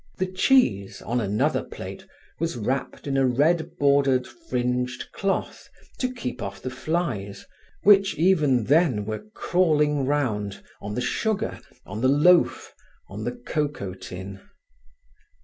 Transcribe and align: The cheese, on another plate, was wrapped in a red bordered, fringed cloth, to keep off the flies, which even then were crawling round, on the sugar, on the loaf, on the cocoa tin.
The 0.17 0.25
cheese, 0.31 0.99
on 1.03 1.21
another 1.21 1.61
plate, 1.61 2.07
was 2.39 2.57
wrapped 2.57 3.05
in 3.05 3.17
a 3.17 3.27
red 3.27 3.77
bordered, 3.77 4.25
fringed 4.25 5.05
cloth, 5.11 5.69
to 5.99 6.11
keep 6.11 6.41
off 6.41 6.59
the 6.59 6.71
flies, 6.71 7.45
which 7.83 8.15
even 8.15 8.63
then 8.63 9.05
were 9.05 9.23
crawling 9.35 10.07
round, 10.07 10.63
on 10.81 10.95
the 10.95 11.01
sugar, 11.01 11.59
on 11.85 12.01
the 12.01 12.07
loaf, 12.07 12.73
on 13.09 13.25
the 13.25 13.31
cocoa 13.31 13.93
tin. 13.93 14.39